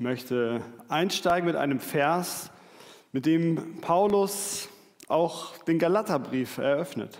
[0.00, 2.50] Ich möchte einsteigen mit einem Vers,
[3.12, 4.70] mit dem Paulus
[5.08, 7.18] auch den Galaterbrief eröffnet.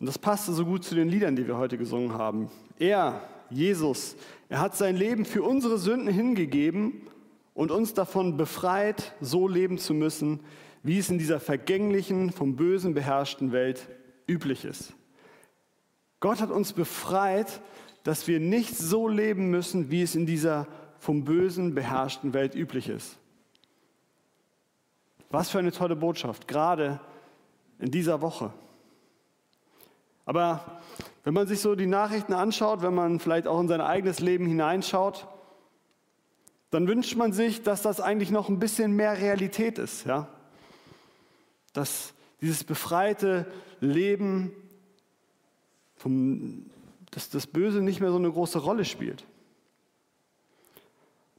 [0.00, 2.50] Und das passte so gut zu den Liedern, die wir heute gesungen haben.
[2.80, 3.20] Er,
[3.50, 4.16] Jesus,
[4.48, 7.02] er hat sein Leben für unsere Sünden hingegeben
[7.54, 10.40] und uns davon befreit, so leben zu müssen,
[10.82, 13.86] wie es in dieser vergänglichen, vom Bösen beherrschten Welt
[14.26, 14.92] üblich ist.
[16.18, 17.60] Gott hat uns befreit,
[18.02, 20.66] dass wir nicht so leben müssen, wie es in dieser
[21.00, 23.16] vom Bösen beherrschten Welt üblich ist.
[25.30, 27.00] Was für eine tolle Botschaft, gerade
[27.78, 28.52] in dieser Woche.
[30.26, 30.80] Aber
[31.24, 34.46] wenn man sich so die Nachrichten anschaut, wenn man vielleicht auch in sein eigenes Leben
[34.46, 35.26] hineinschaut,
[36.70, 40.28] dann wünscht man sich, dass das eigentlich noch ein bisschen mehr Realität ist, ja?
[41.72, 42.12] Dass
[42.42, 43.46] dieses befreite
[43.80, 44.52] Leben
[45.96, 46.66] vom,
[47.10, 49.24] dass das Böse nicht mehr so eine große Rolle spielt.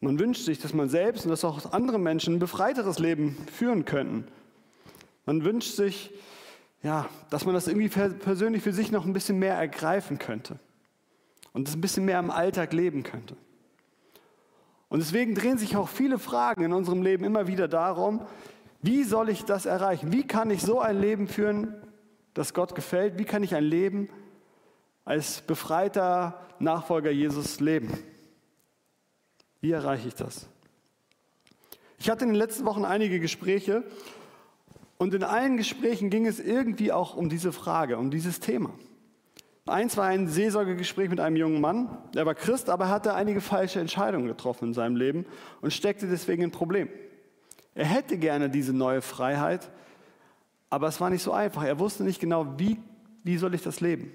[0.04, 3.86] Man wünscht sich, dass man selbst und dass auch andere Menschen ein befreiteres Leben führen
[3.86, 4.26] könnten.
[5.28, 6.12] Man wünscht sich,
[6.82, 10.60] ja, dass man das irgendwie persönlich für sich noch ein bisschen mehr ergreifen könnte
[11.54, 13.38] und das ein bisschen mehr im Alltag leben könnte.
[14.90, 18.26] Und deswegen drehen sich auch viele Fragen in unserem Leben immer wieder darum,
[18.82, 20.12] wie soll ich das erreichen?
[20.12, 21.76] Wie kann ich so ein Leben führen,
[22.34, 23.20] das Gott gefällt?
[23.20, 24.10] Wie kann ich ein Leben
[25.06, 27.94] als befreiter Nachfolger Jesus leben?
[29.62, 30.48] Wie erreiche ich das?
[32.00, 33.84] Ich hatte in den letzten Wochen einige Gespräche
[34.98, 38.72] und in allen Gesprächen ging es irgendwie auch um diese Frage, um dieses Thema.
[39.68, 43.80] Eins war ein Seelsorgegespräch mit einem jungen Mann, der war Christ, aber hatte einige falsche
[43.80, 45.26] Entscheidungen getroffen in seinem Leben
[45.62, 46.90] und steckte deswegen in Problem.
[47.76, 49.70] Er hätte gerne diese neue Freiheit,
[50.72, 51.64] aber es war nicht so einfach.
[51.64, 52.80] Er wusste nicht genau, wie,
[53.24, 54.12] wie soll ich das leben.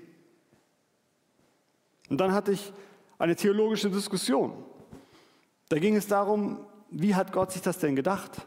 [2.10, 2.72] Und dann hatte ich
[3.18, 4.52] eine theologische Diskussion.
[5.68, 6.58] Da ging es darum,
[6.90, 8.46] wie hat Gott sich das denn gedacht?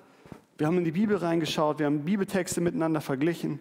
[0.57, 3.59] Wir haben in die Bibel reingeschaut, wir haben Bibeltexte miteinander verglichen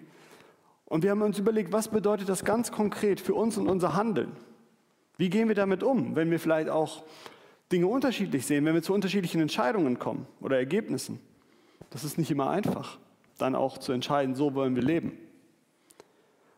[0.84, 4.32] und wir haben uns überlegt, was bedeutet das ganz konkret für uns und unser Handeln?
[5.16, 7.02] Wie gehen wir damit um, wenn wir vielleicht auch
[7.72, 11.20] Dinge unterschiedlich sehen, wenn wir zu unterschiedlichen Entscheidungen kommen oder Ergebnissen?
[11.90, 12.98] Das ist nicht immer einfach,
[13.38, 15.12] dann auch zu entscheiden, so wollen wir leben.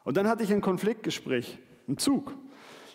[0.04, 2.34] Und dann hatte ich ein Konfliktgespräch im Zug.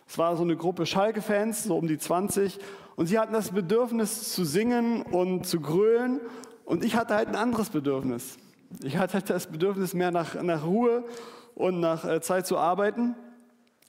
[0.08, 2.60] Es war so eine Gruppe Schalke-Fans, so um die 20,
[2.96, 6.22] und sie hatten das Bedürfnis zu singen und zu grölen,
[6.66, 8.38] und ich hatte halt ein anderes Bedürfnis.
[8.84, 11.04] Ich hatte halt das Bedürfnis mehr nach, nach Ruhe
[11.54, 13.16] und nach äh, Zeit zu arbeiten.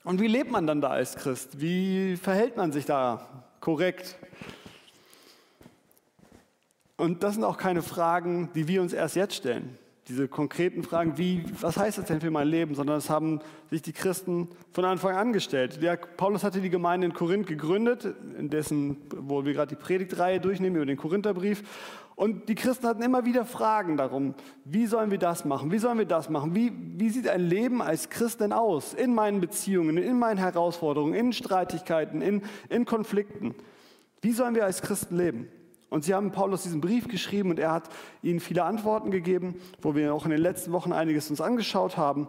[0.03, 1.59] Und wie lebt man dann da als Christ?
[1.59, 3.27] Wie verhält man sich da
[3.61, 4.15] korrekt?
[6.97, 11.17] Und das sind auch keine Fragen, die wir uns erst jetzt stellen diese konkreten Fragen,
[11.17, 14.85] wie, was heißt das denn für mein Leben, sondern das haben sich die Christen von
[14.85, 15.81] Anfang an gestellt.
[15.81, 20.39] Der Paulus hatte die Gemeinde in Korinth gegründet, in dessen, wo wir gerade die Predigtreihe
[20.39, 21.63] durchnehmen über den Korintherbrief.
[22.15, 25.99] Und die Christen hatten immer wieder Fragen darum, wie sollen wir das machen, wie sollen
[25.99, 29.97] wir das machen, wie, wie sieht ein Leben als Christ denn aus, in meinen Beziehungen,
[29.97, 33.53] in meinen Herausforderungen, in Streitigkeiten, in, in Konflikten.
[34.21, 35.47] Wie sollen wir als Christen leben?
[35.89, 37.89] Und sie haben Paulus diesen Brief geschrieben und er hat
[38.21, 42.27] ihnen viele Antworten gegeben, wo wir auch in den letzten Wochen einiges uns angeschaut haben.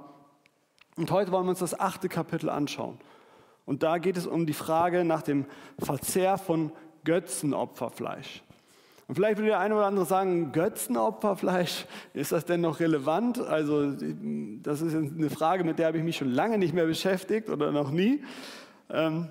[0.97, 2.99] Und heute wollen wir uns das achte Kapitel anschauen.
[3.65, 5.45] Und da geht es um die Frage nach dem
[5.79, 6.73] Verzehr von
[7.05, 8.43] Götzenopferfleisch.
[9.09, 13.39] Und vielleicht würde der eine oder andere sagen, Götzenopferfleisch, ist das denn noch relevant?
[13.39, 13.93] Also
[14.63, 17.73] das ist eine Frage, mit der habe ich mich schon lange nicht mehr beschäftigt oder
[17.73, 18.23] noch nie.
[18.91, 19.29] Ähm,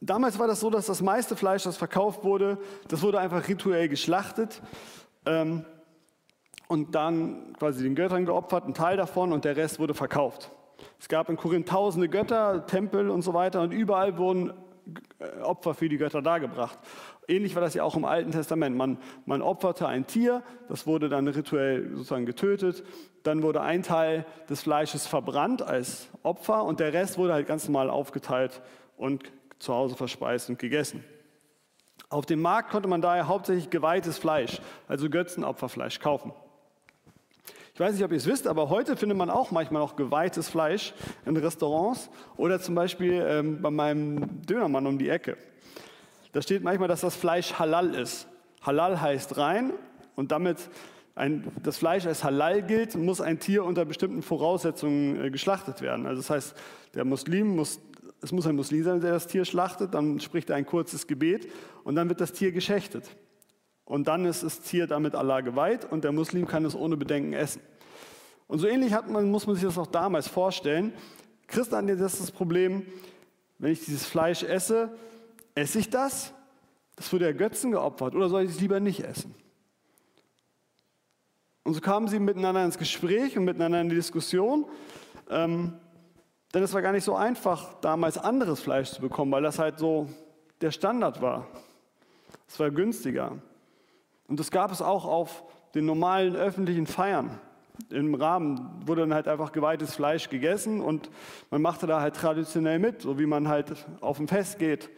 [0.00, 3.88] Damals war das so, dass das meiste Fleisch, das verkauft wurde, das wurde einfach rituell
[3.88, 4.62] geschlachtet
[5.26, 5.64] ähm,
[6.68, 10.52] und dann quasi den Göttern geopfert, ein Teil davon und der Rest wurde verkauft.
[11.00, 14.52] Es gab in Korinth tausende Götter, Tempel und so weiter und überall wurden
[15.18, 16.78] äh, Opfer für die Götter dargebracht.
[17.26, 18.76] Ähnlich war das ja auch im Alten Testament.
[18.76, 22.84] Man, man opferte ein Tier, das wurde dann rituell sozusagen getötet.
[23.24, 27.68] Dann wurde ein Teil des Fleisches verbrannt als Opfer und der Rest wurde halt ganz
[27.68, 28.62] normal aufgeteilt
[28.96, 29.24] und
[29.58, 31.04] zu Hause verspeist und gegessen.
[32.10, 36.32] Auf dem Markt konnte man daher hauptsächlich geweihtes Fleisch, also Götzenopferfleisch, kaufen.
[37.74, 40.48] Ich weiß nicht, ob ihr es wisst, aber heute findet man auch manchmal noch geweihtes
[40.48, 40.94] Fleisch
[41.26, 45.36] in Restaurants oder zum Beispiel ähm, bei meinem Dönermann um die Ecke.
[46.32, 48.26] Da steht manchmal, dass das Fleisch halal ist.
[48.62, 49.72] Halal heißt rein
[50.16, 50.70] und damit
[51.14, 56.06] ein, das Fleisch als halal gilt, muss ein Tier unter bestimmten Voraussetzungen äh, geschlachtet werden.
[56.06, 56.56] Also das heißt,
[56.94, 57.80] der Muslim muss
[58.20, 61.48] es muss ein Muslim sein, der das Tier schlachtet, dann spricht er ein kurzes Gebet
[61.84, 63.04] und dann wird das Tier geschächtet.
[63.84, 67.32] Und dann ist das Tier damit Allah geweiht und der Muslim kann es ohne Bedenken
[67.32, 67.62] essen.
[68.46, 70.92] Und so ähnlich man, muss man sich das auch damals vorstellen.
[71.46, 72.86] Christen hatten jetzt das Problem,
[73.58, 74.90] wenn ich dieses Fleisch esse,
[75.54, 76.32] esse ich das?
[76.96, 78.14] Das wurde ja Götzen geopfert.
[78.14, 79.34] Oder soll ich es lieber nicht essen?
[81.62, 84.66] Und so kamen sie miteinander ins Gespräch und miteinander in die Diskussion.
[85.30, 85.74] Ähm,
[86.54, 89.78] denn es war gar nicht so einfach, damals anderes Fleisch zu bekommen, weil das halt
[89.78, 90.08] so
[90.60, 91.46] der Standard war.
[92.48, 93.32] Es war günstiger.
[94.26, 97.38] Und das gab es auch auf den normalen öffentlichen Feiern.
[97.90, 101.10] Im Rahmen wurde dann halt einfach geweihtes Fleisch gegessen und
[101.50, 104.90] man machte da halt traditionell mit, so wie man halt auf ein Fest geht.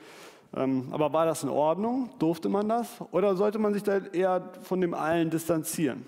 [0.56, 2.11] Ähm, aber war das in Ordnung?
[2.19, 2.88] Durfte man das?
[3.12, 6.06] Oder sollte man sich da eher von dem allen distanzieren?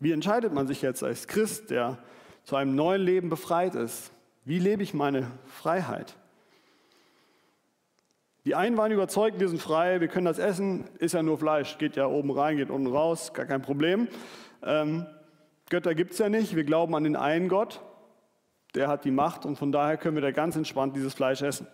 [0.00, 1.98] Wie entscheidet man sich jetzt als Christ, der
[2.44, 4.12] zu einem neuen Leben befreit ist?
[4.44, 6.16] Wie lebe ich meine Freiheit?
[8.44, 11.78] Die einen waren überzeugt, wir sind frei, wir können das essen, ist ja nur Fleisch,
[11.78, 14.06] geht ja oben rein, geht unten raus, gar kein Problem.
[14.62, 15.06] Ähm,
[15.70, 17.80] Götter gibt es ja nicht, wir glauben an den einen Gott,
[18.74, 21.66] der hat die Macht und von daher können wir da ganz entspannt dieses Fleisch essen.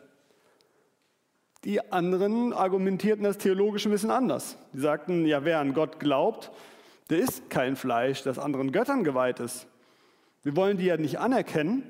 [1.65, 4.57] Die anderen argumentierten das theologisch ein bisschen anders.
[4.73, 6.53] Die sagten, ja, wer an Gott glaubt,
[7.11, 9.67] der isst kein Fleisch, das anderen Göttern geweiht ist.
[10.43, 11.83] Wir wollen die ja nicht anerkennen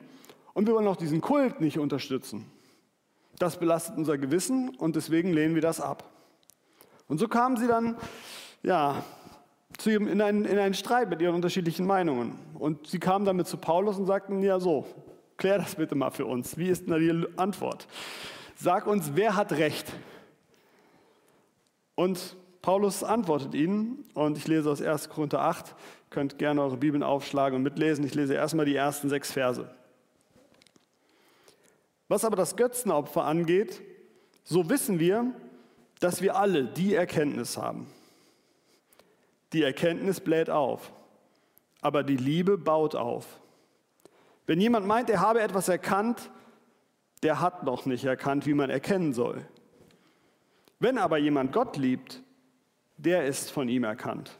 [0.55, 2.47] und wir wollen auch diesen Kult nicht unterstützen.
[3.39, 6.05] Das belastet unser Gewissen und deswegen lehnen wir das ab.
[7.07, 7.97] Und so kamen sie dann
[8.63, 9.03] ja,
[9.79, 12.39] zu ihrem, in, einen, in einen Streit mit ihren unterschiedlichen Meinungen.
[12.55, 14.87] Und sie kamen damit zu Paulus und sagten, ja so,
[15.37, 16.59] klär das bitte mal für uns.
[16.59, 17.87] Wie ist denn da die Antwort?
[18.57, 19.91] Sag uns, wer hat Recht?
[21.95, 25.09] Und Paulus antwortet ihnen, und ich lese aus 1.
[25.09, 25.75] Korinther 8,
[26.11, 28.05] könnt gerne eure Bibeln aufschlagen und mitlesen.
[28.05, 29.71] Ich lese erstmal die ersten sechs Verse.
[32.09, 33.81] Was aber das Götzenopfer angeht,
[34.45, 35.33] so wissen wir,
[36.01, 37.87] dass wir alle die Erkenntnis haben.
[39.53, 40.93] Die Erkenntnis bläht auf,
[41.81, 43.41] aber die Liebe baut auf.
[44.47, 46.31] Wenn jemand meint, er habe etwas erkannt,
[47.23, 49.47] der hat noch nicht erkannt, wie man erkennen soll.
[50.79, 52.23] Wenn aber jemand Gott liebt,
[53.05, 54.37] der ist von ihm erkannt.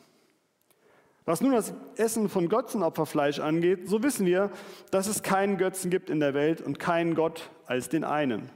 [1.25, 4.51] Was nun das Essen von Götzenopferfleisch angeht, so wissen wir,
[4.91, 8.51] dass es keinen Götzen gibt in der Welt und keinen Gott als den einen.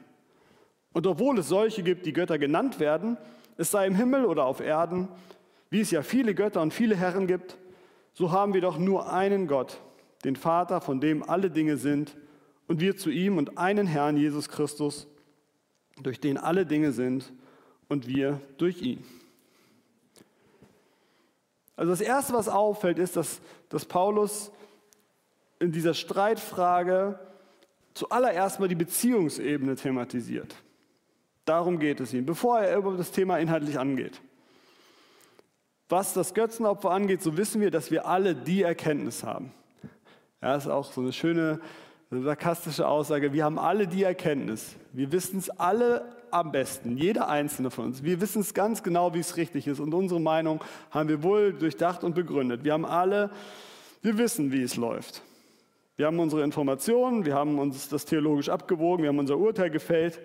[0.93, 3.17] Und obwohl es solche gibt, die Götter genannt werden,
[3.57, 5.09] es sei im Himmel oder auf Erden,
[5.71, 7.59] wie es ja viele Götter und viele Herren gibt,
[8.13, 9.81] so haben wir doch nur einen Gott,
[10.25, 12.17] den Vater, von dem alle Dinge sind,
[12.67, 15.07] und wir zu ihm und einen Herrn, Jesus Christus,
[16.03, 17.33] durch den alle Dinge sind
[17.89, 19.05] und wir durch ihn.
[21.77, 24.53] Also das Erste, was auffällt, ist, dass, dass Paulus
[25.59, 27.19] in dieser Streitfrage
[27.95, 30.55] zuallererst mal die Beziehungsebene thematisiert.
[31.45, 34.21] Darum geht es ihm, bevor er über das Thema inhaltlich angeht.
[35.89, 39.53] Was das Götzenopfer angeht, so wissen wir, dass wir alle die Erkenntnis haben.
[40.41, 41.61] Ja, das ist auch so eine schöne
[42.11, 43.33] sarkastische Aussage.
[43.33, 44.77] Wir haben alle die Erkenntnis.
[44.93, 48.03] Wir wissen es alle am besten, jeder einzelne von uns.
[48.03, 49.79] Wir wissen es ganz genau, wie es richtig ist.
[49.79, 52.65] Und unsere Meinung haben wir wohl durchdacht und begründet.
[52.65, 53.31] Wir haben alle,
[54.03, 55.23] wir wissen, wie es läuft.
[55.97, 60.21] Wir haben unsere Informationen, wir haben uns das theologisch abgewogen, wir haben unser Urteil gefällt.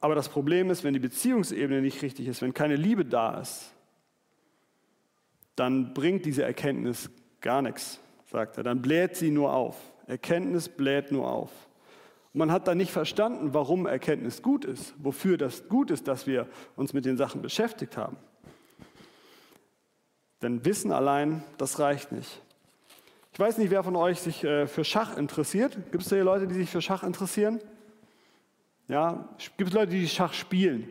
[0.00, 3.72] Aber das Problem ist, wenn die Beziehungsebene nicht richtig ist, wenn keine Liebe da ist,
[5.56, 7.10] dann bringt diese Erkenntnis
[7.40, 8.00] gar nichts,
[8.30, 8.64] sagt er.
[8.64, 9.76] Dann bläht sie nur auf.
[10.06, 11.50] Erkenntnis bläht nur auf.
[12.32, 16.48] Man hat da nicht verstanden, warum Erkenntnis gut ist, wofür das gut ist, dass wir
[16.76, 18.16] uns mit den Sachen beschäftigt haben.
[20.40, 22.40] Denn Wissen allein, das reicht nicht.
[23.32, 25.78] Ich weiß nicht, wer von euch sich äh, für Schach interessiert.
[25.90, 27.60] Gibt es hier Leute, die sich für Schach interessieren?
[28.88, 30.88] Ja, gibt es Leute, die Schach spielen?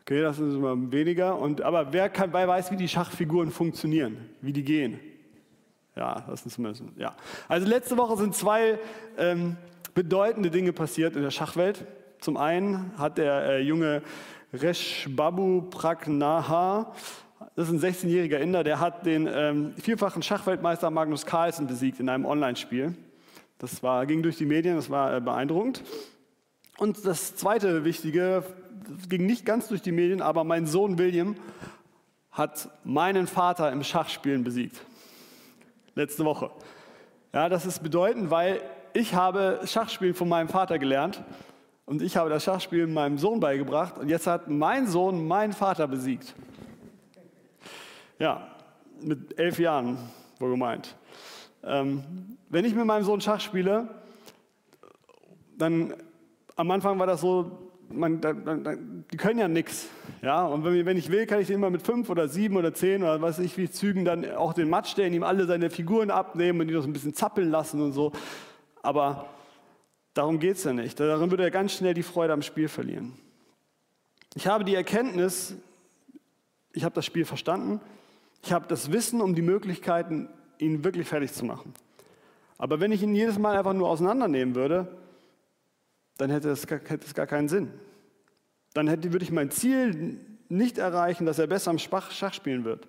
[0.00, 1.38] Okay, das ist immer weniger.
[1.38, 4.98] Und, aber wer, kann, wer weiß, wie die Schachfiguren funktionieren, wie die gehen?
[5.94, 6.82] Ja, das ist zumindest.
[6.96, 7.14] Ja.
[7.46, 8.80] Also letzte Woche sind zwei
[9.18, 9.56] ähm,
[9.94, 11.84] bedeutende Dinge passiert in der Schachwelt.
[12.20, 14.02] Zum einen hat der äh, junge
[14.52, 16.92] Reshbabu Pragnaha,
[17.56, 22.08] das ist ein 16-jähriger Inder, der hat den ähm, vierfachen Schachweltmeister Magnus Carlsen besiegt in
[22.08, 22.94] einem Online-Spiel.
[23.58, 25.82] Das war, ging durch die Medien, das war äh, beeindruckend.
[26.78, 28.42] Und das zweite Wichtige,
[28.88, 31.36] das ging nicht ganz durch die Medien, aber mein Sohn William
[32.30, 34.80] hat meinen Vater im Schachspielen besiegt.
[35.94, 36.50] Letzte Woche.
[37.32, 38.60] Ja, das ist bedeutend, weil
[38.92, 41.22] ich habe Schachspielen von meinem Vater gelernt
[41.86, 45.88] und ich habe das Schachspielen meinem Sohn beigebracht und jetzt hat mein Sohn meinen Vater
[45.88, 46.34] besiegt.
[48.18, 48.48] Ja,
[49.00, 49.98] mit elf Jahren,
[50.38, 50.96] wohl gemeint.
[51.62, 53.88] Ähm, wenn ich mit meinem Sohn Schach spiele,
[55.56, 55.94] dann
[56.56, 58.74] am Anfang war das so, man, da, da,
[59.12, 59.88] die können ja nichts.
[60.22, 60.44] Ja?
[60.44, 63.02] Und wenn, wenn, ich will, kann ich den immer mit fünf oder sieben oder zehn
[63.02, 66.10] oder was weiß ich wie Zügen dann auch den Matsch stellen, ihm alle seine Figuren
[66.10, 68.12] abnehmen und ihn noch so ein bisschen zappeln lassen und so.
[68.82, 69.28] Aber
[70.14, 70.98] Darum geht es ja nicht.
[70.98, 73.12] Darin würde er ganz schnell die Freude am Spiel verlieren.
[74.34, 75.54] Ich habe die Erkenntnis,
[76.72, 77.80] ich habe das Spiel verstanden,
[78.42, 81.74] ich habe das Wissen um die Möglichkeiten, ihn wirklich fertig zu machen.
[82.58, 84.88] Aber wenn ich ihn jedes Mal einfach nur auseinandernehmen würde,
[86.18, 87.72] dann hätte es gar, hätte es gar keinen Sinn.
[88.74, 92.86] Dann hätte, würde ich mein Ziel nicht erreichen, dass er besser am Schach spielen wird.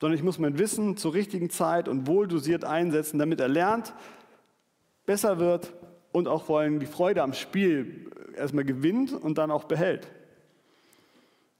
[0.00, 3.94] Sondern ich muss mein Wissen zur richtigen Zeit und wohldosiert einsetzen, damit er lernt,
[5.06, 5.72] besser wird
[6.12, 10.08] und auch vor allem die Freude am Spiel erstmal gewinnt und dann auch behält.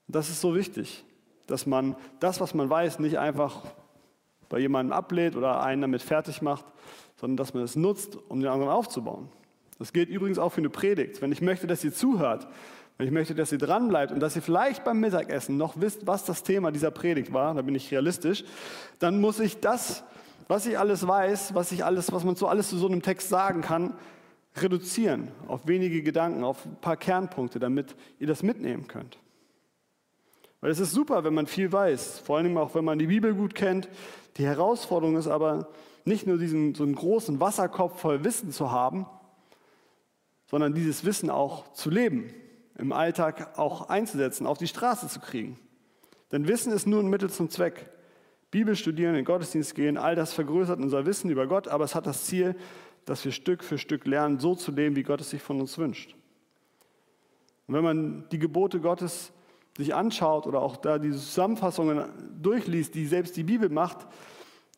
[0.08, 1.04] Das ist so wichtig,
[1.46, 3.62] dass man das, was man weiß, nicht einfach
[4.48, 6.64] bei jemandem ablehnt oder einen damit fertig macht,
[7.16, 9.28] sondern dass man es nutzt, um den anderen aufzubauen.
[9.78, 11.22] Das gilt übrigens auch für eine Predigt.
[11.22, 12.46] Wenn ich möchte, dass ihr zuhört,
[12.98, 16.24] wenn ich möchte, dass ihr dranbleibt und dass ihr vielleicht beim Mittagessen noch wisst, was
[16.24, 18.44] das Thema dieser Predigt war, da bin ich realistisch,
[18.98, 20.04] dann muss ich das,
[20.52, 23.30] was ich alles weiß, was ich alles, was man so alles zu so einem Text
[23.30, 23.94] sagen kann,
[24.56, 29.16] reduzieren auf wenige Gedanken, auf ein paar Kernpunkte, damit ihr das mitnehmen könnt.
[30.60, 33.32] Weil es ist super, wenn man viel weiß, vor allem auch wenn man die Bibel
[33.32, 33.88] gut kennt.
[34.36, 35.68] Die Herausforderung ist aber
[36.04, 39.06] nicht nur diesen so einen großen Wasserkopf voll Wissen zu haben,
[40.50, 42.30] sondern dieses Wissen auch zu leben,
[42.76, 45.58] im Alltag auch einzusetzen, auf die Straße zu kriegen.
[46.30, 47.88] Denn Wissen ist nur ein Mittel zum Zweck.
[48.52, 51.94] Bibel studieren, in den Gottesdienst gehen, all das vergrößert unser Wissen über Gott, aber es
[51.94, 52.54] hat das Ziel,
[53.06, 55.78] dass wir Stück für Stück lernen, so zu leben, wie Gott es sich von uns
[55.78, 56.14] wünscht.
[57.66, 59.32] Und wenn man die Gebote Gottes
[59.78, 62.04] sich anschaut oder auch da diese Zusammenfassungen
[62.42, 64.06] durchliest, die selbst die Bibel macht,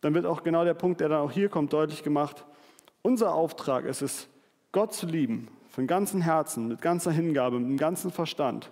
[0.00, 2.44] dann wird auch genau der Punkt, der dann auch hier kommt, deutlich gemacht.
[3.02, 4.28] Unser Auftrag ist es,
[4.70, 8.70] Gott zu lieben, von ganzem Herzen, mit ganzer Hingabe, mit dem ganzen Verstand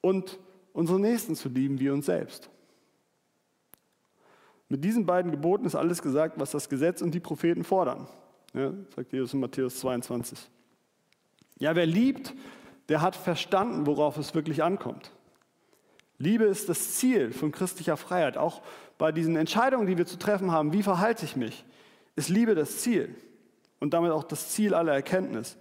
[0.00, 0.38] und
[0.72, 2.51] unsere Nächsten zu lieben wie uns selbst.
[4.72, 8.08] Mit diesen beiden Geboten ist alles gesagt, was das Gesetz und die Propheten fordern.
[8.54, 10.48] Ja, sagt Jesus in Matthäus 22.
[11.58, 12.32] Ja, wer liebt,
[12.88, 15.12] der hat verstanden, worauf es wirklich ankommt.
[16.16, 18.38] Liebe ist das Ziel von christlicher Freiheit.
[18.38, 18.62] Auch
[18.96, 21.66] bei diesen Entscheidungen, die wir zu treffen haben, wie verhalte ich mich,
[22.16, 23.14] ist Liebe das Ziel
[23.78, 25.58] und damit auch das Ziel aller Erkenntnis.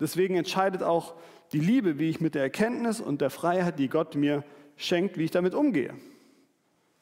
[0.00, 1.14] Deswegen entscheidet auch
[1.52, 4.42] die Liebe, wie ich mit der Erkenntnis und der Freiheit, die Gott mir
[4.76, 5.94] schenkt, wie ich damit umgehe.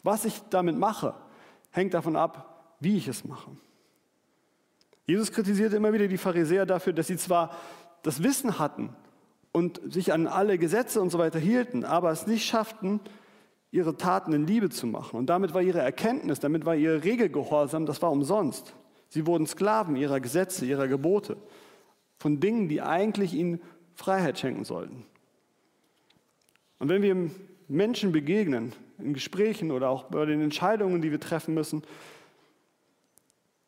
[0.02, 1.14] Was ich damit mache,
[1.76, 3.50] hängt davon ab, wie ich es mache.
[5.06, 7.54] Jesus kritisierte immer wieder die Pharisäer dafür, dass sie zwar
[8.02, 8.90] das Wissen hatten
[9.52, 13.00] und sich an alle Gesetze und so weiter hielten, aber es nicht schafften,
[13.70, 15.16] ihre Taten in Liebe zu machen.
[15.16, 18.74] Und damit war ihre Erkenntnis, damit war ihr Regelgehorsam, das war umsonst.
[19.08, 21.36] Sie wurden Sklaven ihrer Gesetze, ihrer Gebote,
[22.18, 23.60] von Dingen, die eigentlich ihnen
[23.94, 25.04] Freiheit schenken sollten.
[26.78, 27.30] Und wenn wir
[27.68, 31.82] Menschen begegnen, in Gesprächen oder auch bei den Entscheidungen, die wir treffen müssen,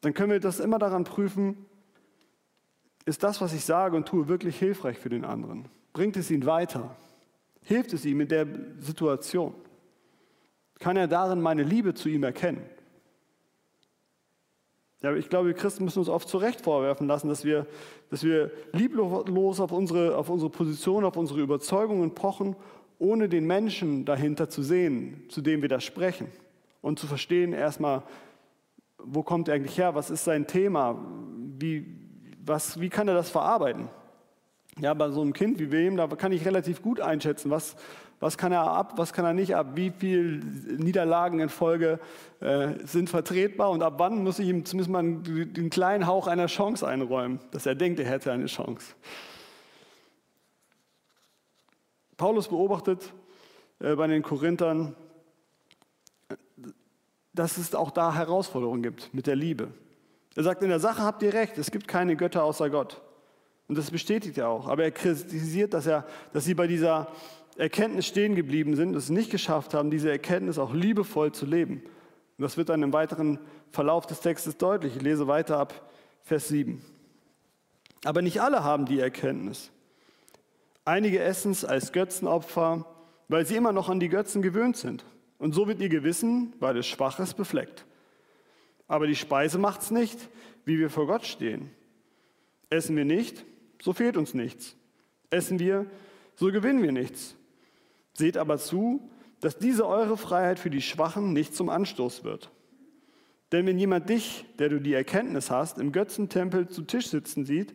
[0.01, 1.67] dann können wir das immer daran prüfen,
[3.05, 5.65] ist das, was ich sage und tue, wirklich hilfreich für den anderen?
[5.93, 6.95] Bringt es ihn weiter?
[7.63, 8.47] Hilft es ihm in der
[8.81, 9.55] Situation?
[10.79, 12.63] Kann er darin meine Liebe zu ihm erkennen?
[15.01, 17.67] Ja, ich glaube, wir Christen müssen uns oft zu Recht vorwerfen lassen, dass wir,
[18.11, 22.57] dass wir lieblos auf unsere, auf unsere Position, auf unsere Überzeugungen pochen,
[22.99, 26.29] ohne den Menschen dahinter zu sehen, zu dem wir da sprechen.
[26.81, 28.03] Und zu verstehen erstmal,
[28.99, 30.99] wo kommt er eigentlich her, was ist sein Thema,
[31.59, 31.87] wie,
[32.45, 33.89] was, wie kann er das verarbeiten.
[34.81, 37.75] Ja, bei so einem Kind wie William, da kann ich relativ gut einschätzen, was,
[38.21, 40.41] was kann er ab, was kann er nicht ab, wie viele
[40.77, 41.99] Niederlagen in Folge
[42.41, 46.27] äh, sind vertretbar und ab wann muss ich ihm zumindest mal einen, den kleinen Hauch
[46.27, 48.95] einer Chance einräumen, dass er denkt, er hätte eine Chance.
[52.19, 53.15] Paulus beobachtet
[53.79, 54.95] äh, bei den Korinthern,
[57.33, 59.69] dass es auch da Herausforderungen gibt mit der Liebe.
[60.35, 63.01] Er sagt, in der Sache habt ihr recht, es gibt keine Götter außer Gott.
[63.69, 64.67] Und das bestätigt er auch.
[64.67, 67.09] Aber er kritisiert, dass, er, dass sie bei dieser
[67.57, 71.83] Erkenntnis stehen geblieben sind, es nicht geschafft haben, diese Erkenntnis auch liebevoll zu leben.
[72.37, 73.39] Und das wird dann im weiteren
[73.71, 74.97] Verlauf des Textes deutlich.
[74.97, 75.89] Ich lese weiter ab
[76.23, 76.83] Vers 7.
[78.05, 79.71] Aber nicht alle haben die Erkenntnis.
[80.89, 82.87] Einige essen es als Götzenopfer,
[83.29, 85.05] weil sie immer noch an die Götzen gewöhnt sind.
[85.37, 87.85] Und so wird ihr Gewissen, weil es schwach ist, befleckt.
[88.87, 90.17] Aber die Speise macht es nicht,
[90.65, 91.69] wie wir vor Gott stehen.
[92.71, 93.45] Essen wir nicht,
[93.83, 94.77] so fehlt uns nichts.
[95.29, 95.85] Essen wir,
[96.37, 97.37] so gewinnen wir nichts.
[98.15, 102.51] Seht aber zu, dass diese eure Freiheit für die Schwachen nicht zum Anstoß wird.
[103.53, 107.75] Denn wenn jemand dich, der du die Erkenntnis hast, im Götzentempel zu Tisch sitzen sieht,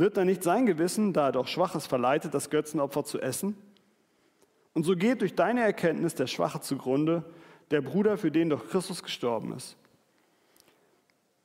[0.00, 3.56] wird dann nicht sein Gewissen, da er doch Schwaches verleitet, das Götzenopfer zu essen?
[4.74, 7.24] Und so geht durch deine Erkenntnis der Schwache zugrunde,
[7.70, 9.76] der Bruder, für den doch Christus gestorben ist.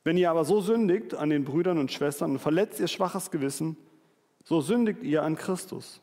[0.04, 3.78] Wenn ihr aber so sündigt an den Brüdern und Schwestern und verletzt ihr schwaches Gewissen,
[4.44, 6.02] so sündigt ihr an Christus.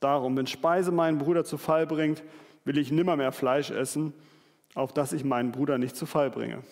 [0.00, 2.22] Darum, wenn Speise meinen Bruder zu Fall bringt,
[2.64, 4.12] will ich nimmermehr Fleisch essen,
[4.74, 6.62] auf dass ich meinen Bruder nicht zu Fall bringe.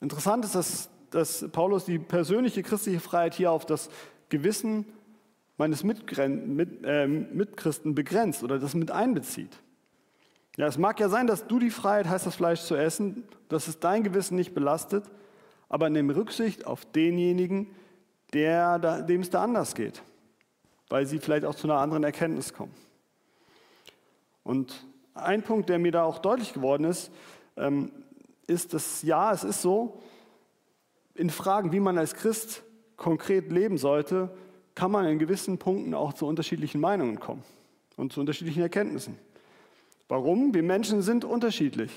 [0.00, 3.90] Interessant ist, dass, dass Paulus die persönliche christliche Freiheit hier auf das
[4.28, 4.84] Gewissen
[5.56, 9.58] meines Mitgren mit, äh, Mitchristen begrenzt oder das mit einbezieht.
[10.56, 13.68] Ja, es mag ja sein, dass du die Freiheit hast, das Fleisch zu essen, dass
[13.68, 15.04] es dein Gewissen nicht belastet,
[15.68, 17.68] aber nimm Rücksicht auf denjenigen,
[18.32, 20.02] der, dem es da anders geht,
[20.88, 22.74] weil sie vielleicht auch zu einer anderen Erkenntnis kommen.
[24.42, 27.10] Und ein Punkt, der mir da auch deutlich geworden ist,
[27.56, 27.90] ähm,
[28.46, 30.00] ist, dass ja, es ist so,
[31.18, 32.62] in Fragen, wie man als Christ
[32.96, 34.30] konkret leben sollte,
[34.74, 37.42] kann man in gewissen Punkten auch zu unterschiedlichen Meinungen kommen
[37.96, 39.18] und zu unterschiedlichen Erkenntnissen.
[40.08, 40.54] Warum?
[40.54, 41.90] Wir Menschen sind unterschiedlich.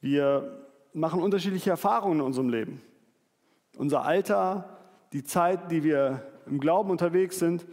[0.00, 2.80] Wir machen unterschiedliche Erfahrungen in unserem Leben.
[3.76, 4.78] Unser Alter,
[5.12, 7.66] die Zeit, die wir im Glauben unterwegs sind,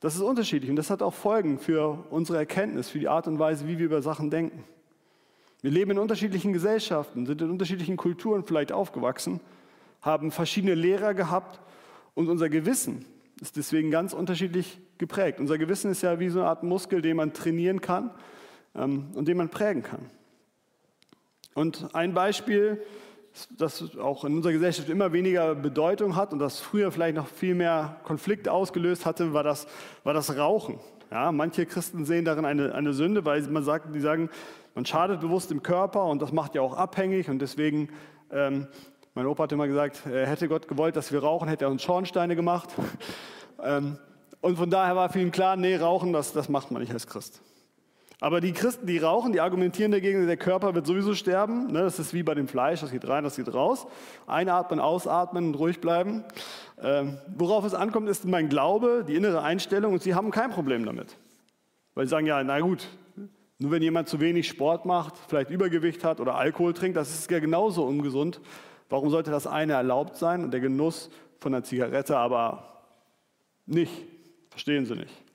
[0.00, 3.38] das ist unterschiedlich und das hat auch Folgen für unsere Erkenntnis, für die Art und
[3.38, 4.64] Weise, wie wir über Sachen denken.
[5.60, 9.40] Wir leben in unterschiedlichen Gesellschaften, sind in unterschiedlichen Kulturen vielleicht aufgewachsen,
[10.02, 11.60] haben verschiedene Lehrer gehabt
[12.14, 13.04] und unser Gewissen
[13.40, 15.40] ist deswegen ganz unterschiedlich geprägt.
[15.40, 18.10] Unser Gewissen ist ja wie so eine Art Muskel, den man trainieren kann
[18.74, 20.10] ähm, und den man prägen kann.
[21.54, 22.80] Und ein Beispiel,
[23.56, 27.54] das auch in unserer Gesellschaft immer weniger Bedeutung hat und das früher vielleicht noch viel
[27.54, 29.66] mehr Konflikte ausgelöst hatte, war das,
[30.04, 30.78] war das Rauchen.
[31.10, 34.28] Ja, manche Christen sehen darin eine, eine Sünde, weil man sagt, die sagen,
[34.74, 37.88] man schadet bewusst dem Körper und das macht ja auch abhängig und deswegen
[38.30, 38.68] ähm,
[39.14, 42.36] mein Opa hat immer gesagt, hätte Gott gewollt, dass wir rauchen, hätte er uns Schornsteine
[42.36, 42.70] gemacht.
[43.60, 43.98] Ähm,
[44.40, 47.42] und von daher war ihn klar, nee, rauchen, das, das macht man nicht als Christ.
[48.20, 51.68] Aber die Christen, die rauchen, die argumentieren dagegen, der Körper wird sowieso sterben.
[51.68, 53.86] Ne, das ist wie bei dem Fleisch, das geht rein, das geht raus.
[54.26, 56.24] Einatmen, ausatmen und ruhig bleiben.
[56.82, 60.84] Ähm, worauf es ankommt, ist mein Glaube, die innere Einstellung und sie haben kein Problem
[60.84, 61.16] damit.
[61.94, 62.88] Weil sie sagen, ja, na gut,
[63.58, 67.30] nur wenn jemand zu wenig Sport macht, vielleicht Übergewicht hat oder Alkohol trinkt, das ist
[67.30, 68.40] ja genauso ungesund.
[68.88, 72.82] Warum sollte das eine erlaubt sein und der Genuss von einer Zigarette aber
[73.66, 73.92] nicht?
[74.50, 75.27] Verstehen Sie nicht.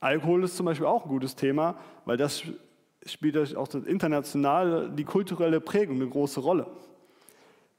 [0.00, 2.42] Alkohol ist zum Beispiel auch ein gutes Thema, weil das
[3.06, 6.66] spielt auch international die kulturelle Prägung eine große Rolle.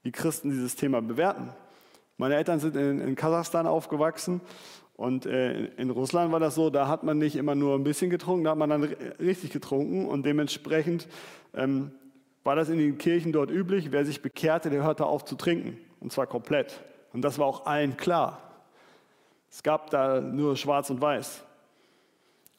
[0.02, 1.50] Wie Christen dieses Thema bewerten.
[2.16, 4.40] Meine Eltern sind in, in Kasachstan aufgewachsen
[4.94, 8.10] und äh, in Russland war das so, da hat man nicht immer nur ein bisschen
[8.10, 8.84] getrunken, da hat man dann
[9.18, 11.08] richtig getrunken und dementsprechend
[11.54, 11.92] ähm,
[12.44, 15.78] war das in den Kirchen dort üblich, wer sich bekehrte, der hörte auf zu trinken.
[16.00, 16.82] Und zwar komplett.
[17.12, 18.42] Und das war auch allen klar.
[19.50, 21.44] Es gab da nur schwarz und weiß.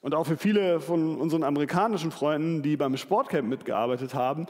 [0.03, 4.47] Und auch für viele von unseren amerikanischen Freunden, die beim Sportcamp mitgearbeitet haben,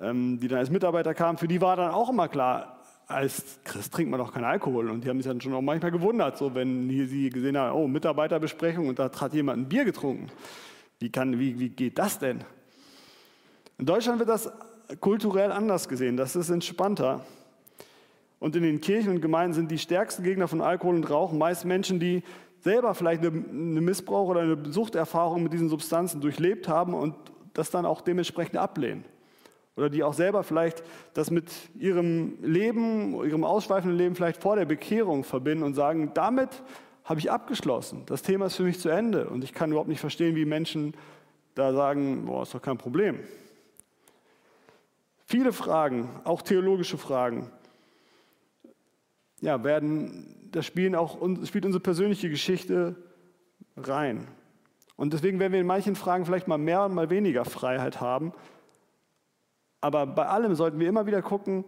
[0.00, 2.78] ähm, die dann als Mitarbeiter kamen, für die war dann auch immer klar,
[3.08, 4.88] als Christ trinkt man doch keinen Alkohol.
[4.90, 7.88] Und die haben sich dann schon auch manchmal gewundert, so wenn sie gesehen haben, oh,
[7.88, 10.28] Mitarbeiterbesprechung und da hat jemand ein Bier getrunken.
[11.00, 12.44] Wie, kann, wie, wie geht das denn?
[13.78, 14.48] In Deutschland wird das
[15.00, 17.26] kulturell anders gesehen, das ist entspannter.
[18.38, 21.64] Und in den Kirchen und Gemeinden sind die stärksten Gegner von Alkohol und Rauchen meist
[21.64, 22.22] Menschen, die
[22.64, 23.30] selber vielleicht eine,
[23.80, 27.14] Missbrauch oder eine Suchterfahrung mit diesen Substanzen durchlebt haben und
[27.52, 29.04] das dann auch dementsprechend ablehnen.
[29.76, 34.64] Oder die auch selber vielleicht das mit ihrem Leben, ihrem ausschweifenden Leben vielleicht vor der
[34.64, 36.62] Bekehrung verbinden und sagen, damit
[37.04, 38.02] habe ich abgeschlossen.
[38.06, 40.94] Das Thema ist für mich zu Ende und ich kann überhaupt nicht verstehen, wie Menschen
[41.54, 43.20] da sagen, boah, ist doch kein Problem.
[45.26, 47.50] Viele Fragen, auch theologische Fragen,
[49.44, 52.96] ja, werden, da spielen auch, spielt unsere persönliche Geschichte
[53.76, 54.26] rein.
[54.96, 58.32] Und deswegen werden wir in manchen Fragen vielleicht mal mehr und mal weniger Freiheit haben.
[59.82, 61.64] Aber bei allem sollten wir immer wieder gucken,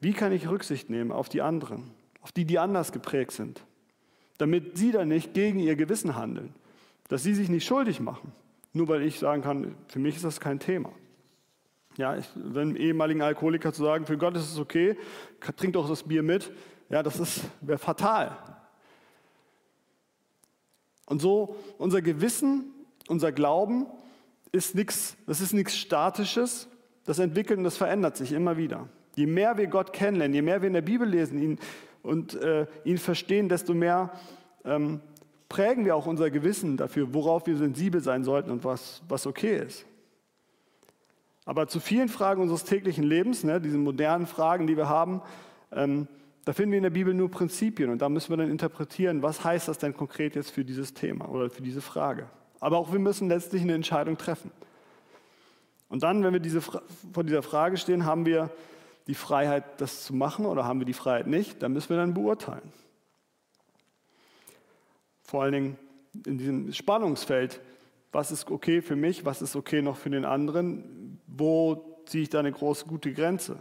[0.00, 3.64] wie kann ich Rücksicht nehmen auf die anderen, auf die, die anders geprägt sind,
[4.38, 6.52] damit sie dann nicht gegen ihr Gewissen handeln,
[7.08, 8.32] dass sie sich nicht schuldig machen,
[8.72, 10.90] nur weil ich sagen kann, für mich ist das kein Thema.
[11.96, 14.96] Ja, ich, wenn ehemaligen Alkoholiker zu sagen, für Gott ist es okay,
[15.56, 16.50] trink doch das Bier mit,
[16.88, 18.36] ja, das wäre fatal.
[21.06, 22.72] Und so unser Gewissen,
[23.08, 23.86] unser Glauben
[24.52, 26.68] ist nichts, das ist nichts Statisches,
[27.04, 28.88] das entwickelt und das verändert sich immer wieder.
[29.16, 31.58] Je mehr wir Gott kennenlernen, je mehr wir in der Bibel lesen ihn,
[32.04, 34.12] und äh, ihn verstehen, desto mehr
[34.64, 35.00] ähm,
[35.48, 39.56] prägen wir auch unser Gewissen dafür, worauf wir sensibel sein sollten und was, was okay
[39.56, 39.86] ist.
[41.46, 45.22] Aber zu vielen Fragen unseres täglichen Lebens, ne, diesen modernen Fragen, die wir haben,
[45.72, 46.06] ähm,
[46.44, 49.44] da finden wir in der Bibel nur Prinzipien und da müssen wir dann interpretieren, was
[49.44, 52.28] heißt das denn konkret jetzt für dieses Thema oder für diese Frage.
[52.60, 54.50] Aber auch wir müssen letztlich eine Entscheidung treffen.
[55.88, 58.50] Und dann, wenn wir diese, vor dieser Frage stehen, haben wir
[59.06, 62.14] die Freiheit, das zu machen oder haben wir die Freiheit nicht, dann müssen wir dann
[62.14, 62.72] beurteilen.
[65.22, 65.78] Vor allen Dingen
[66.26, 67.60] in diesem Spannungsfeld,
[68.12, 72.30] was ist okay für mich, was ist okay noch für den anderen, wo ziehe ich
[72.30, 73.58] da eine große gute Grenze.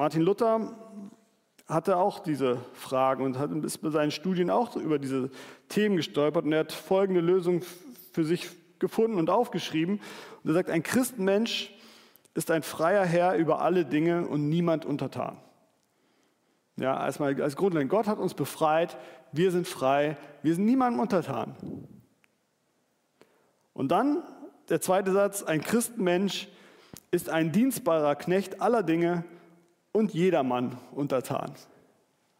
[0.00, 0.72] Martin Luther
[1.68, 5.28] hatte auch diese Fragen und ist bei seinen Studien auch über diese
[5.68, 7.60] Themen gestolpert und er hat folgende Lösung
[8.10, 10.00] für sich gefunden und aufgeschrieben.
[10.42, 11.74] Und er sagt, ein Christenmensch
[12.32, 15.36] ist ein freier Herr über alle Dinge und niemand untertan.
[16.76, 18.96] Ja, erstmal als Grundlage, Gott hat uns befreit,
[19.32, 21.56] wir sind frei, wir sind niemandem untertan.
[23.74, 24.22] Und dann
[24.70, 26.48] der zweite Satz, ein Christenmensch
[27.10, 29.24] ist ein dienstbarer Knecht aller Dinge
[29.92, 31.52] und jedermann untertan.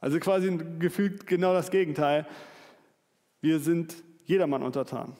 [0.01, 2.27] Also quasi gefühlt genau das Gegenteil.
[3.41, 5.15] Wir sind jedermann untertan.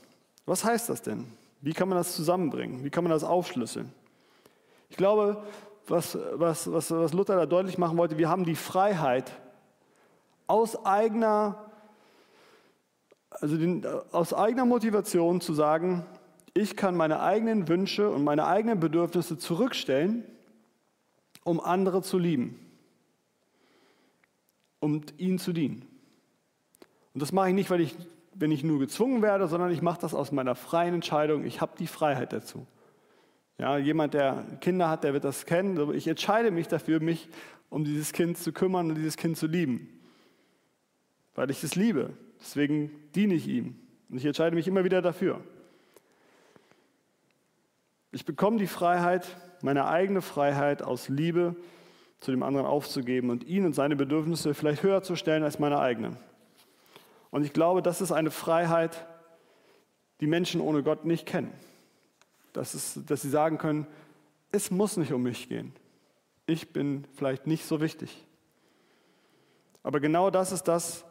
[0.47, 1.27] Was heißt das denn?
[1.61, 2.85] Wie kann man das zusammenbringen?
[2.85, 3.93] Wie kann man das aufschlüsseln?
[4.89, 5.43] Ich glaube,
[5.87, 9.33] was, was, was, was Luther da deutlich machen wollte, wir haben die Freiheit,
[10.47, 11.71] aus eigener,
[13.31, 16.05] also den, aus eigener Motivation zu sagen,
[16.55, 20.25] ich kann meine eigenen Wünsche und meine eigenen Bedürfnisse zurückstellen,
[21.45, 22.59] um andere zu lieben,
[24.79, 25.87] um ihnen zu dienen.
[27.15, 27.97] Und das mache ich nicht, weil ich,
[28.35, 31.45] wenn ich nur gezwungen werde, sondern ich mache das aus meiner freien Entscheidung.
[31.45, 32.67] Ich habe die Freiheit dazu.
[33.59, 35.93] Ja, jemand, der Kinder hat, der wird das kennen.
[35.93, 37.29] Ich entscheide mich dafür, mich
[37.69, 39.89] um dieses Kind zu kümmern und dieses Kind zu lieben.
[41.35, 42.15] Weil ich es liebe.
[42.41, 43.77] Deswegen diene ich ihm.
[44.09, 45.43] Und ich entscheide mich immer wieder dafür.
[48.13, 51.55] Ich bekomme die Freiheit, meine eigene Freiheit aus Liebe
[52.19, 55.79] zu dem anderen aufzugeben und ihn und seine Bedürfnisse vielleicht höher zu stellen als meine
[55.79, 56.17] eigenen.
[57.31, 59.07] Und ich glaube, das ist eine Freiheit,
[60.21, 61.53] die Menschen ohne Gott nicht kennen.
[62.53, 63.87] Das ist, dass sie sagen können,
[64.51, 65.73] es muss nicht um mich gehen.
[66.47, 68.27] Ich bin vielleicht nicht so wichtig.
[69.85, 71.05] Aber genau das ist das,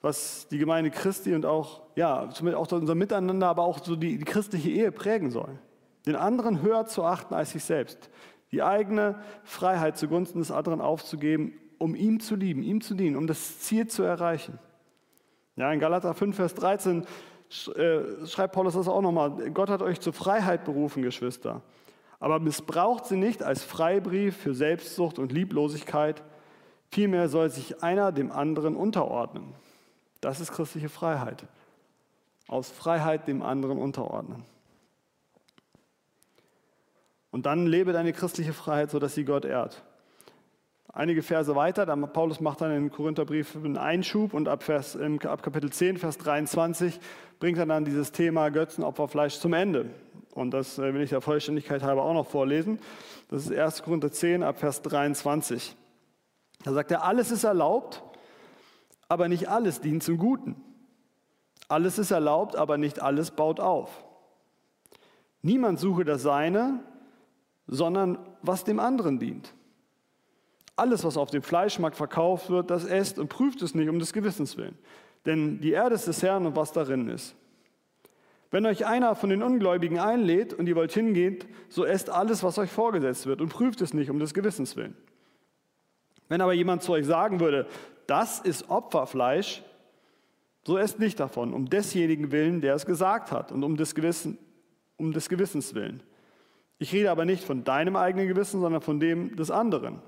[0.00, 4.24] was die Gemeinde Christi und auch, ja, auch unser Miteinander, aber auch so die, die
[4.24, 5.58] christliche Ehe prägen soll.
[6.06, 8.10] Den anderen höher zu achten als sich selbst.
[8.52, 13.26] Die eigene Freiheit zugunsten des anderen aufzugeben, um ihm zu lieben, ihm zu dienen, um
[13.26, 14.58] das Ziel zu erreichen.
[15.56, 17.04] Ja, in Galater 5, Vers 13
[17.76, 19.50] äh, schreibt Paulus das auch nochmal.
[19.50, 21.62] Gott hat euch zur Freiheit berufen, Geschwister.
[22.18, 26.22] Aber missbraucht sie nicht als Freibrief für Selbstsucht und Lieblosigkeit.
[26.90, 29.54] Vielmehr soll sich einer dem anderen unterordnen.
[30.20, 31.46] Das ist christliche Freiheit.
[32.46, 34.44] Aus Freiheit dem anderen unterordnen.
[37.30, 39.82] Und dann lebe deine christliche Freiheit, sodass sie Gott ehrt.
[40.92, 45.42] Einige Verse weiter, dann Paulus macht dann im Korintherbrief einen Einschub und ab, Vers, ab
[45.42, 46.98] Kapitel 10, Vers 23
[47.38, 49.90] bringt er dann dieses Thema Götzenopferfleisch zum Ende.
[50.34, 52.80] Und das äh, will ich der Vollständigkeit halber auch noch vorlesen.
[53.28, 53.84] Das ist 1.
[53.84, 55.76] Korinther 10 ab Vers 23.
[56.64, 58.02] Da sagt er, alles ist erlaubt,
[59.08, 60.56] aber nicht alles dient zum Guten.
[61.68, 64.04] Alles ist erlaubt, aber nicht alles baut auf.
[65.42, 66.80] Niemand suche das Seine,
[67.66, 69.54] sondern was dem anderen dient.
[70.76, 74.12] Alles, was auf dem Fleischmarkt verkauft wird, das esst und prüft es nicht um des
[74.12, 74.78] Gewissens willen.
[75.26, 77.34] Denn die Erde ist des Herrn und was darin ist.
[78.50, 82.58] Wenn euch einer von den Ungläubigen einlädt und ihr wollt hingehen, so esst alles, was
[82.58, 84.96] euch vorgesetzt wird und prüft es nicht um des Gewissens willen.
[86.28, 87.66] Wenn aber jemand zu euch sagen würde,
[88.06, 89.62] das ist Opferfleisch,
[90.64, 94.38] so esst nicht davon, um desjenigen willen, der es gesagt hat und um des, Gewissen,
[94.96, 96.02] um des Gewissens willen.
[96.80, 100.00] Ich rede aber nicht von deinem eigenen Gewissen, sondern von dem des anderen.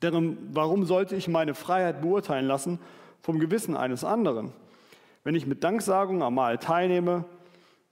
[0.00, 2.78] Darum, warum sollte ich meine Freiheit beurteilen lassen
[3.20, 4.54] vom Gewissen eines anderen?
[5.24, 7.26] Wenn ich mit Danksagung am Mahl teilnehme,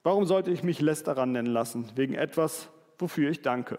[0.02, 3.78] warum sollte ich mich Lästerer nennen lassen, wegen etwas, wofür ich danke?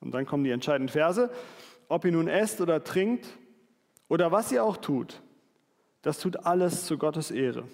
[0.00, 1.30] Und dann kommen die entscheidenden Verse.
[1.88, 3.26] Ob ihr nun esst oder trinkt
[4.08, 5.22] oder was ihr auch tut,
[6.02, 7.64] das tut alles zu Gottes Ehre.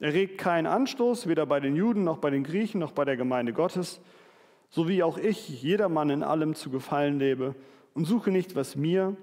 [0.00, 3.18] Er regt keinen Anstoß, weder bei den Juden noch bei den Griechen noch bei der
[3.18, 4.00] Gemeinde Gottes,
[4.70, 7.54] so wie auch ich jedermann in allem zu gefallen lebe
[7.92, 9.14] und suche nicht, was mir,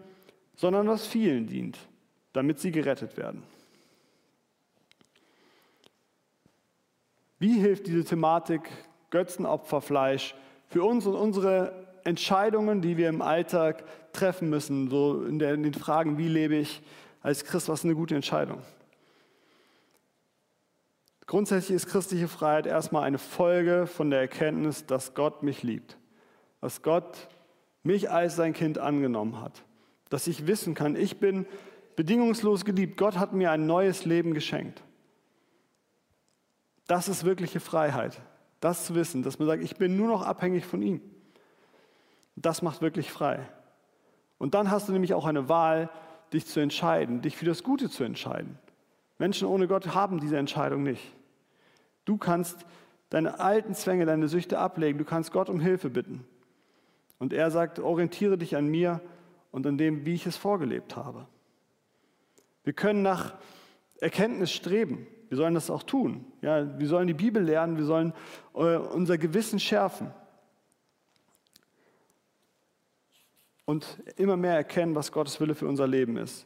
[0.55, 1.79] sondern was vielen dient,
[2.31, 3.41] damit sie gerettet werden.
[7.39, 8.61] Wie hilft diese Thematik
[9.09, 10.35] Götzenopferfleisch
[10.67, 16.17] für uns und unsere Entscheidungen, die wir im Alltag treffen müssen, so in den Fragen,
[16.17, 16.81] wie lebe ich
[17.21, 18.61] als Christ, was ist eine gute Entscheidung?
[21.27, 25.97] Grundsätzlich ist christliche Freiheit erstmal eine Folge von der Erkenntnis, dass Gott mich liebt,
[26.61, 27.27] dass Gott
[27.83, 29.63] mich als sein Kind angenommen hat.
[30.09, 31.45] Dass ich wissen kann, ich bin
[31.97, 32.95] bedingungslos geliebt.
[32.95, 34.81] Gott hat mir ein neues Leben geschenkt.
[36.87, 38.21] Das ist wirkliche Freiheit.
[38.61, 41.01] Das zu wissen, dass man sagt, ich bin nur noch abhängig von ihm.
[42.37, 43.39] Das macht wirklich frei.
[44.37, 45.89] Und dann hast du nämlich auch eine Wahl,
[46.31, 48.57] dich zu entscheiden, dich für das Gute zu entscheiden.
[49.17, 51.13] Menschen ohne Gott haben diese Entscheidung nicht.
[52.05, 52.65] Du kannst
[53.09, 56.25] deine alten Zwänge, deine Süchte ablegen, du kannst Gott um Hilfe bitten.
[57.19, 59.01] Und er sagt, orientiere dich an mir
[59.51, 61.27] und an dem, wie ich es vorgelebt habe.
[62.63, 63.35] Wir können nach
[63.99, 65.07] Erkenntnis streben.
[65.29, 66.25] Wir sollen das auch tun.
[66.41, 68.13] Ja, wir sollen die Bibel lernen, wir sollen
[68.53, 70.11] äh, unser Gewissen schärfen.
[73.65, 76.45] Und immer mehr erkennen, was Gottes Wille für unser Leben ist.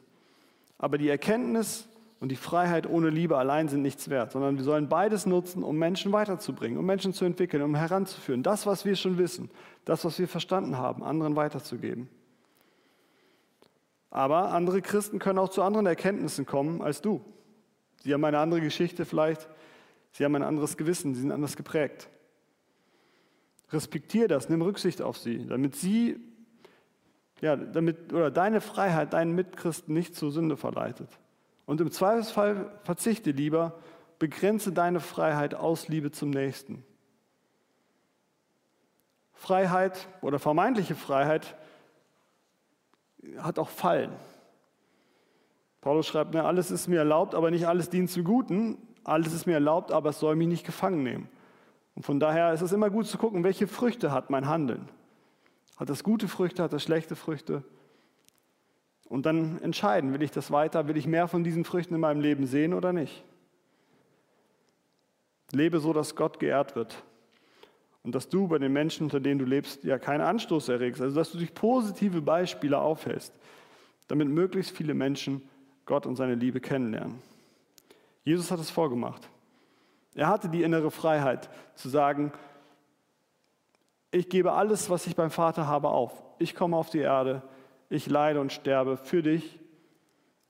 [0.78, 1.88] Aber die Erkenntnis
[2.22, 5.76] und die Freiheit ohne Liebe allein sind nichts wert, sondern wir sollen beides nutzen, um
[5.76, 8.44] Menschen weiterzubringen, um Menschen zu entwickeln, um heranzuführen.
[8.44, 9.50] Das, was wir schon wissen,
[9.84, 12.08] das, was wir verstanden haben, anderen weiterzugeben.
[14.08, 17.24] Aber andere Christen können auch zu anderen Erkenntnissen kommen als du.
[18.04, 19.48] Sie haben eine andere Geschichte vielleicht,
[20.12, 22.08] sie haben ein anderes Gewissen, sie sind anders geprägt.
[23.72, 26.20] Respektier das, nimm Rücksicht auf sie, damit sie,
[27.40, 31.08] ja, damit, oder deine Freiheit deinen Mitchristen nicht zur Sünde verleitet.
[31.66, 33.78] Und im Zweifelsfall verzichte lieber,
[34.18, 36.84] begrenze deine Freiheit aus Liebe zum Nächsten.
[39.32, 41.56] Freiheit oder vermeintliche Freiheit
[43.38, 44.12] hat auch Fallen.
[45.80, 48.78] Paulus schreibt, ne, alles ist mir erlaubt, aber nicht alles dient zum Guten.
[49.04, 51.28] Alles ist mir erlaubt, aber es soll mich nicht gefangen nehmen.
[51.96, 54.88] Und von daher ist es immer gut zu gucken, welche Früchte hat mein Handeln.
[55.76, 57.64] Hat das gute Früchte, hat das schlechte Früchte?
[59.08, 62.20] Und dann entscheiden, will ich das weiter, will ich mehr von diesen Früchten in meinem
[62.20, 63.24] Leben sehen oder nicht.
[65.52, 67.02] Lebe so, dass Gott geehrt wird.
[68.02, 71.00] Und dass du bei den Menschen, unter denen du lebst, ja keinen Anstoß erregst.
[71.00, 73.32] Also dass du durch positive Beispiele aufhältst,
[74.08, 75.42] damit möglichst viele Menschen
[75.86, 77.20] Gott und seine Liebe kennenlernen.
[78.24, 79.28] Jesus hat es vorgemacht.
[80.14, 82.32] Er hatte die innere Freiheit zu sagen,
[84.10, 86.12] ich gebe alles, was ich beim Vater habe, auf.
[86.38, 87.42] Ich komme auf die Erde,
[87.92, 89.60] ich leide und sterbe für dich.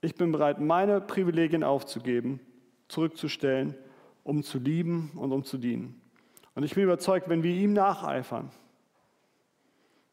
[0.00, 2.38] Ich bin bereit, meine Privilegien aufzugeben,
[2.87, 3.74] zurückzustellen,
[4.22, 6.00] um zu lieben und um zu dienen.
[6.55, 8.50] Und ich bin überzeugt, wenn wir ihm nacheifern,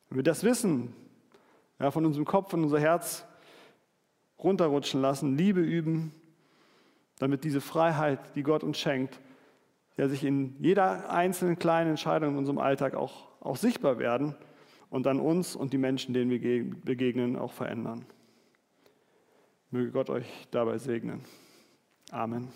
[0.10, 0.96] wenn wir das Wissen
[1.80, 3.28] ja, von unserem Kopf und unser Herz
[4.40, 6.12] runterrutschen lassen, Liebe üben,
[7.20, 9.20] damit diese Freiheit, die Gott uns schenkt,
[9.98, 14.36] ja, sich in jeder einzelnen kleinen Entscheidung in unserem Alltag auch, auch sichtbar werden
[14.90, 18.06] und dann uns und die Menschen, denen wir begegnen, auch verändern.
[19.72, 21.22] Möge Gott euch dabei segnen.
[22.12, 22.50] Amen.